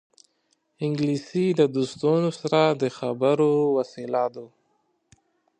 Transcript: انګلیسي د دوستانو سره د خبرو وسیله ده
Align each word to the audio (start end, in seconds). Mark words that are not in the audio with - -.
انګلیسي 0.85 1.45
د 1.59 1.61
دوستانو 1.75 2.29
سره 2.39 2.61
د 2.81 2.83
خبرو 2.97 3.51
وسیله 3.77 4.23
ده 4.35 4.45